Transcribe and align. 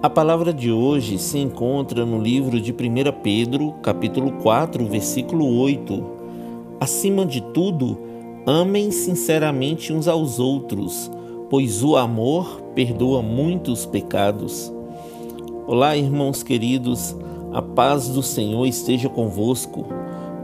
A 0.00 0.08
palavra 0.08 0.52
de 0.52 0.70
hoje 0.70 1.18
se 1.18 1.38
encontra 1.38 2.06
no 2.06 2.22
livro 2.22 2.60
de 2.60 2.70
1 2.70 2.76
Pedro, 3.20 3.74
capítulo 3.82 4.30
4, 4.30 4.86
versículo 4.86 5.58
8. 5.58 6.04
Acima 6.78 7.26
de 7.26 7.40
tudo, 7.40 7.98
amem 8.46 8.92
sinceramente 8.92 9.92
uns 9.92 10.06
aos 10.06 10.38
outros, 10.38 11.10
pois 11.50 11.82
o 11.82 11.96
amor 11.96 12.62
perdoa 12.76 13.22
muitos 13.22 13.86
pecados. 13.86 14.72
Olá, 15.66 15.96
irmãos 15.96 16.44
queridos, 16.44 17.16
a 17.52 17.60
paz 17.60 18.08
do 18.08 18.22
Senhor 18.22 18.66
esteja 18.66 19.08
convosco. 19.08 19.84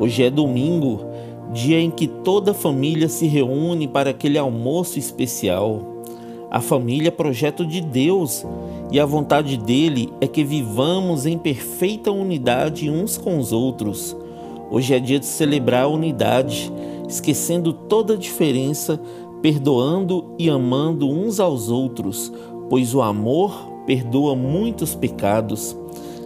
Hoje 0.00 0.22
é 0.22 0.30
domingo, 0.30 1.04
dia 1.52 1.78
em 1.78 1.90
que 1.90 2.06
toda 2.06 2.52
a 2.52 2.54
família 2.54 3.06
se 3.06 3.26
reúne 3.26 3.86
para 3.86 4.08
aquele 4.08 4.38
almoço 4.38 4.98
especial. 4.98 5.82
A 6.50 6.62
família 6.62 7.08
é 7.08 7.10
projeto 7.10 7.66
de 7.66 7.82
Deus 7.82 8.46
e 8.92 9.00
a 9.00 9.06
vontade 9.06 9.56
dele 9.56 10.12
é 10.20 10.26
que 10.26 10.44
vivamos 10.44 11.24
em 11.24 11.38
perfeita 11.38 12.12
unidade 12.12 12.90
uns 12.90 13.16
com 13.16 13.38
os 13.38 13.50
outros. 13.50 14.14
Hoje 14.70 14.94
é 14.94 15.00
dia 15.00 15.18
de 15.18 15.24
celebrar 15.24 15.84
a 15.84 15.88
unidade, 15.88 16.70
esquecendo 17.08 17.72
toda 17.72 18.12
a 18.12 18.18
diferença, 18.18 19.00
perdoando 19.40 20.34
e 20.38 20.50
amando 20.50 21.08
uns 21.08 21.40
aos 21.40 21.70
outros, 21.70 22.30
pois 22.68 22.94
o 22.94 23.00
amor 23.00 23.52
perdoa 23.86 24.36
muitos 24.36 24.94
pecados. 24.94 25.74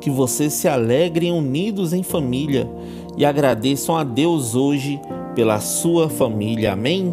Que 0.00 0.10
vocês 0.10 0.52
se 0.52 0.66
alegrem 0.66 1.30
unidos 1.30 1.92
em 1.92 2.02
família 2.02 2.68
e 3.16 3.24
agradeçam 3.24 3.96
a 3.96 4.02
Deus 4.02 4.56
hoje 4.56 5.00
pela 5.36 5.60
sua 5.60 6.08
família. 6.08 6.72
Amém? 6.72 7.12